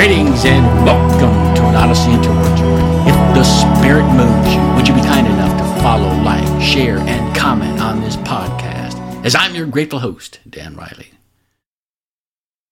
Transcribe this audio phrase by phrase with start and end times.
[0.00, 3.06] Greetings and welcome to an Odyssey into Wordsworth.
[3.06, 7.36] If the Spirit moves you, would you be kind enough to follow, like, share, and
[7.36, 8.96] comment on this podcast?
[9.26, 11.10] As I'm your grateful host, Dan Riley.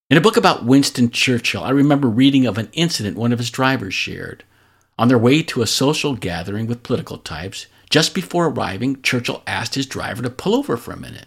[0.09, 3.51] In a book about Winston Churchill, I remember reading of an incident one of his
[3.51, 4.45] drivers shared.
[4.99, 9.75] On their way to a social gathering with political types, just before arriving, Churchill asked
[9.75, 11.27] his driver to pull over for a minute.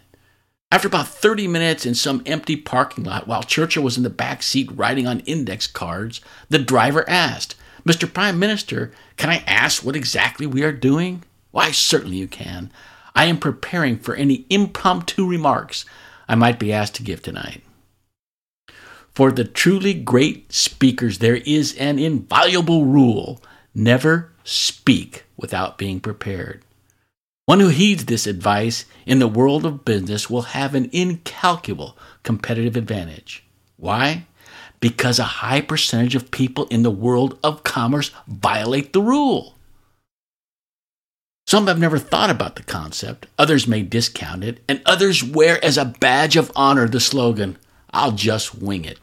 [0.72, 4.42] After about 30 minutes in some empty parking lot while Churchill was in the back
[4.42, 7.56] seat writing on index cards, the driver asked,
[7.86, 8.10] Mr.
[8.10, 11.24] Prime Minister, can I ask what exactly we are doing?
[11.50, 12.72] Why, certainly you can.
[13.14, 15.84] I am preparing for any impromptu remarks
[16.26, 17.60] I might be asked to give tonight.
[19.12, 23.42] For the truly great speakers, there is an inviolable rule
[23.74, 26.62] never speak without being prepared.
[27.52, 32.76] One who heeds this advice in the world of business will have an incalculable competitive
[32.76, 33.44] advantage.
[33.76, 34.24] Why?
[34.80, 39.58] Because a high percentage of people in the world of commerce violate the rule.
[41.46, 45.76] Some have never thought about the concept, others may discount it, and others wear as
[45.76, 47.58] a badge of honor the slogan,
[47.90, 48.98] I'll just wing it.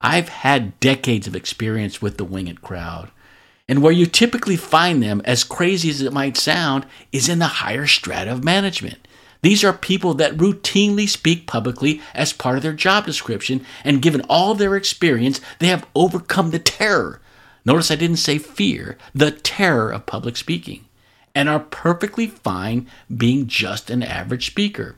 [0.00, 3.10] I've had decades of experience with the wing it crowd.
[3.68, 7.46] And where you typically find them, as crazy as it might sound, is in the
[7.46, 9.06] higher strata of management.
[9.42, 14.22] These are people that routinely speak publicly as part of their job description, and given
[14.22, 17.20] all their experience, they have overcome the terror.
[17.64, 20.86] Notice I didn't say fear, the terror of public speaking,
[21.34, 24.96] and are perfectly fine being just an average speaker.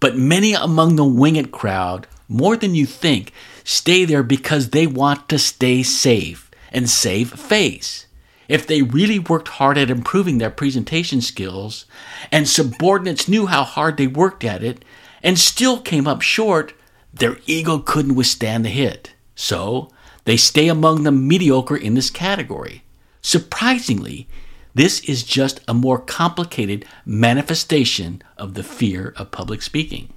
[0.00, 3.32] But many among the wing it crowd, more than you think,
[3.64, 8.06] stay there because they want to stay safe and save face.
[8.48, 11.84] If they really worked hard at improving their presentation skills,
[12.32, 14.84] and subordinates knew how hard they worked at it,
[15.22, 16.72] and still came up short,
[17.12, 19.12] their ego couldn't withstand the hit.
[19.34, 19.90] So,
[20.24, 22.84] they stay among the mediocre in this category.
[23.20, 24.28] Surprisingly,
[24.74, 30.12] this is just a more complicated manifestation of the fear of public speaking.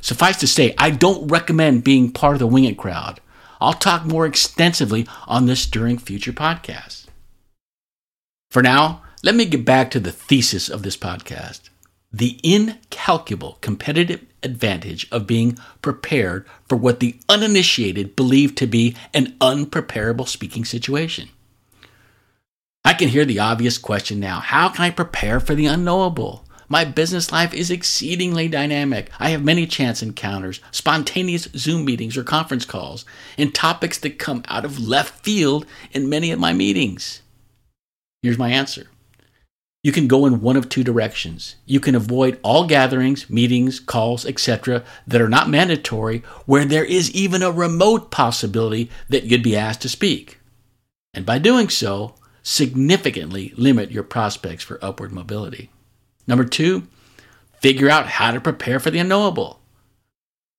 [0.00, 3.20] Suffice to say, I don't recommend being part of the wing it crowd.
[3.60, 7.06] I'll talk more extensively on this during future podcasts.
[8.50, 11.70] For now, let me get back to the thesis of this podcast
[12.12, 19.36] the incalculable competitive advantage of being prepared for what the uninitiated believe to be an
[19.40, 21.28] unpreparable speaking situation.
[22.86, 26.45] I can hear the obvious question now how can I prepare for the unknowable?
[26.68, 29.10] My business life is exceedingly dynamic.
[29.20, 33.04] I have many chance encounters, spontaneous Zoom meetings or conference calls,
[33.38, 37.22] and topics that come out of left field in many of my meetings.
[38.22, 38.88] Here's my answer.
[39.84, 41.54] You can go in one of two directions.
[41.64, 47.12] You can avoid all gatherings, meetings, calls, etc., that are not mandatory, where there is
[47.12, 50.40] even a remote possibility that you'd be asked to speak.
[51.14, 55.70] And by doing so, significantly limit your prospects for upward mobility.
[56.26, 56.86] Number two,
[57.60, 59.60] figure out how to prepare for the unknowable.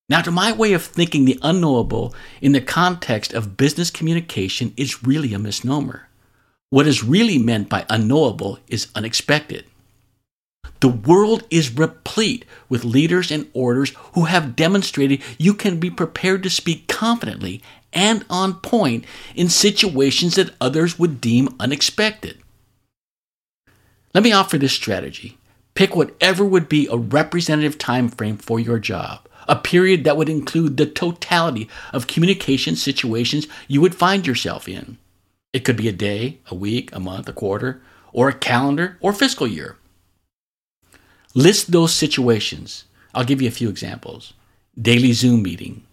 [0.09, 5.03] Now, to my way of thinking, the unknowable in the context of business communication is
[5.03, 6.07] really a misnomer.
[6.69, 9.66] What is really meant by unknowable is unexpected.
[10.79, 16.44] The world is replete with leaders and orders who have demonstrated you can be prepared
[16.44, 22.38] to speak confidently and on point in situations that others would deem unexpected.
[24.13, 25.38] Let me offer this strategy.
[25.77, 30.27] Pick whatever would be a representative time frame for your job, a period that would
[30.27, 34.97] include the totality of communication situations you would find yourself in.
[35.53, 37.79] It could be a day, a week, a month, a quarter,
[38.11, 39.77] or a calendar or fiscal year.
[41.35, 42.85] List those situations.
[43.13, 44.33] I'll give you a few examples.
[44.81, 45.83] Daily Zoom meeting,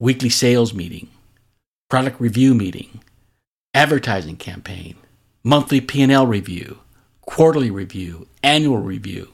[0.00, 1.08] weekly sales meeting,
[1.88, 3.00] product review meeting,
[3.74, 4.96] advertising campaign,
[5.44, 6.80] monthly P&L review,
[7.26, 9.32] quarterly review, annual review.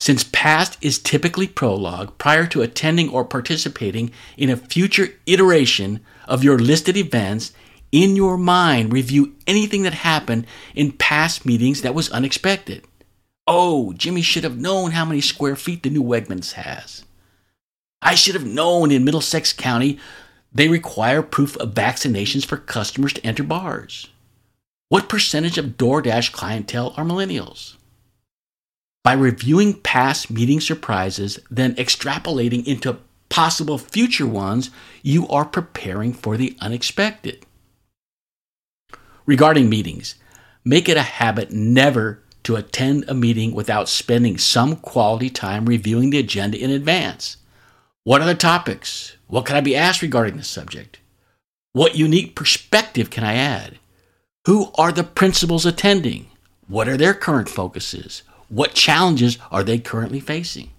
[0.00, 6.42] Since past is typically prologue, prior to attending or participating in a future iteration of
[6.42, 7.52] your listed events,
[7.92, 12.84] in your mind, review anything that happened in past meetings that was unexpected.
[13.46, 17.04] Oh, Jimmy should have known how many square feet the new Wegmans has.
[18.00, 19.98] I should have known in Middlesex County
[20.52, 24.08] they require proof of vaccinations for customers to enter bars.
[24.90, 27.76] What percentage of DoorDash clientele are millennials?
[29.04, 32.98] By reviewing past meeting surprises, then extrapolating into
[33.28, 34.70] possible future ones,
[35.00, 37.46] you are preparing for the unexpected.
[39.26, 40.16] Regarding meetings,
[40.64, 46.10] make it a habit never to attend a meeting without spending some quality time reviewing
[46.10, 47.36] the agenda in advance.
[48.02, 49.16] What are the topics?
[49.28, 50.98] What can I be asked regarding this subject?
[51.74, 53.78] What unique perspective can I add?
[54.46, 56.30] Who are the principals attending?
[56.66, 58.22] What are their current focuses?
[58.48, 60.70] What challenges are they currently facing?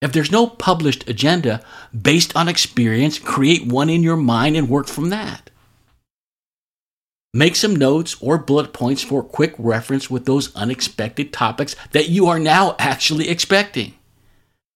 [0.00, 1.62] If there's no published agenda
[2.00, 5.50] based on experience, create one in your mind and work from that.
[7.34, 12.26] Make some notes or bullet points for quick reference with those unexpected topics that you
[12.28, 13.94] are now actually expecting.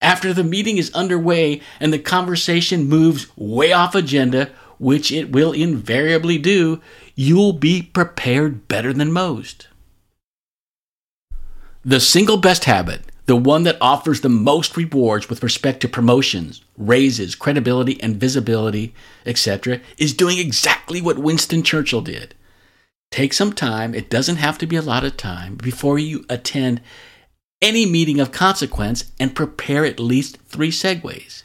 [0.03, 4.51] After the meeting is underway and the conversation moves way off agenda,
[4.83, 6.81] which it will invariably do,
[7.15, 9.69] you'll be prepared better than most.
[11.85, 16.63] The single best habit, the one that offers the most rewards with respect to promotions,
[16.77, 18.93] raises, credibility, and visibility,
[19.25, 22.35] etc., is doing exactly what Winston Churchill did.
[23.13, 26.81] Take some time, it doesn't have to be a lot of time, before you attend
[27.61, 31.45] any meeting of consequence and prepare at least three segues.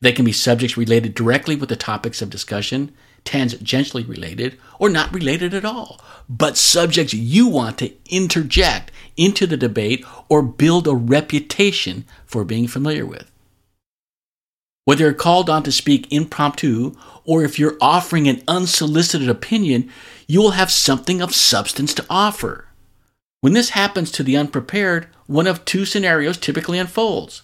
[0.00, 2.92] They can be subjects related directly with the topics of discussion,
[3.24, 9.56] tangentially related, or not related at all, but subjects you want to interject into the
[9.56, 13.30] debate or build a reputation for being familiar with.
[14.84, 16.94] Whether you're called on to speak impromptu
[17.24, 19.90] or if you're offering an unsolicited opinion,
[20.26, 22.68] you will have something of substance to offer.
[23.42, 27.42] When this happens to the unprepared, one of two scenarios typically unfolds.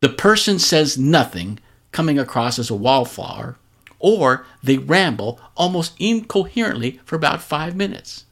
[0.00, 1.60] The person says nothing,
[1.92, 3.56] coming across as a wallflower,
[3.98, 8.24] or they ramble almost incoherently for about five minutes.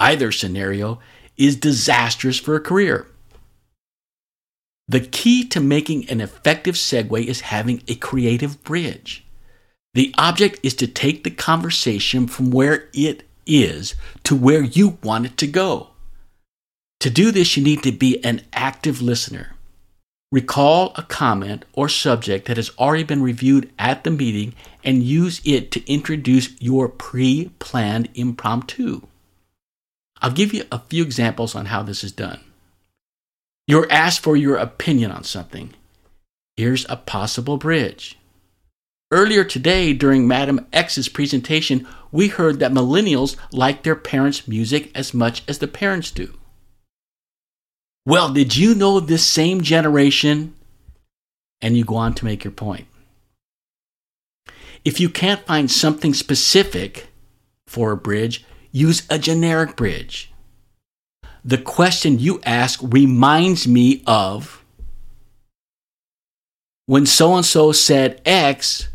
[0.00, 0.98] Either scenario
[1.36, 3.06] is disastrous for a career.
[4.88, 9.24] The key to making an effective segue is having a creative bridge.
[9.94, 15.26] The object is to take the conversation from where it is to where you want
[15.26, 15.88] it to go.
[17.00, 19.53] To do this, you need to be an active listener.
[20.34, 24.52] Recall a comment or subject that has already been reviewed at the meeting
[24.82, 29.02] and use it to introduce your pre planned impromptu.
[30.20, 32.40] I'll give you a few examples on how this is done.
[33.68, 35.72] You're asked for your opinion on something.
[36.56, 38.18] Here's a possible bridge.
[39.12, 45.14] Earlier today, during Madam X's presentation, we heard that millennials like their parents' music as
[45.14, 46.34] much as the parents do.
[48.06, 50.54] Well, did you know this same generation?
[51.60, 52.86] And you go on to make your point.
[54.84, 57.08] If you can't find something specific
[57.66, 60.30] for a bridge, use a generic bridge.
[61.42, 64.62] The question you ask reminds me of
[66.86, 68.88] when so and so said X,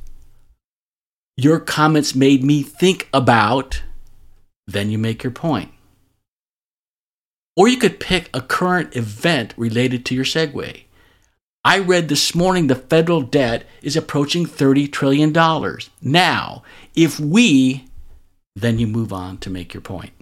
[1.35, 3.81] your comments made me think about,
[4.67, 5.71] then you make your point.
[7.55, 10.83] Or you could pick a current event related to your segue.
[11.65, 15.33] I read this morning the federal debt is approaching $30 trillion.
[16.01, 16.63] Now,
[16.95, 17.85] if we,
[18.55, 20.13] then you move on to make your point.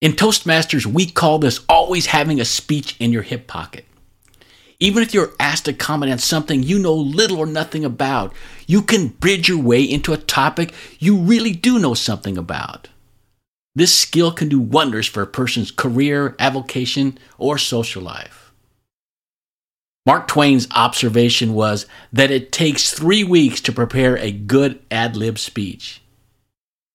[0.00, 3.84] In Toastmasters, we call this always having a speech in your hip pocket.
[4.78, 8.32] Even if you're asked to comment on something you know little or nothing about,
[8.66, 12.88] you can bridge your way into a topic you really do know something about.
[13.74, 18.52] This skill can do wonders for a person's career, avocation, or social life.
[20.06, 25.38] Mark Twain's observation was that it takes three weeks to prepare a good ad lib
[25.38, 26.02] speech.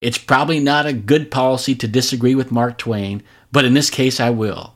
[0.01, 4.19] It's probably not a good policy to disagree with Mark Twain, but in this case
[4.19, 4.73] I will.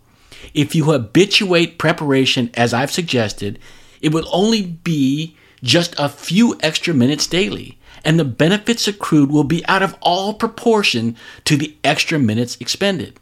[0.53, 3.59] If you habituate preparation as I've suggested,
[3.99, 9.43] it will only be just a few extra minutes daily and the benefits accrued will
[9.43, 13.19] be out of all proportion to the extra minutes expended.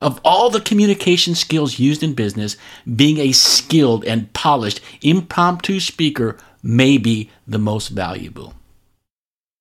[0.00, 2.56] Of all the communication skills used in business,
[2.94, 8.54] being a skilled and polished impromptu speaker may be the most valuable.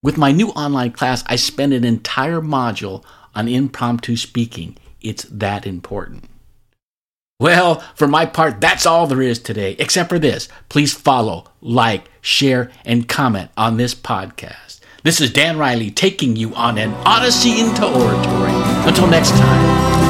[0.02, 4.76] With my new online class, I spend an entire module on impromptu speaking.
[5.02, 6.26] It's that important.
[7.44, 10.48] Well, for my part, that's all there is today, except for this.
[10.70, 14.80] Please follow, like, share, and comment on this podcast.
[15.04, 18.56] This is Dan Riley taking you on an odyssey into oratory.
[18.88, 19.60] Until next time,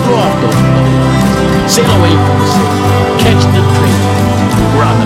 [0.06, 2.70] throw off those sail away from the sea,
[3.26, 4.78] catch the train.
[4.78, 5.03] We're on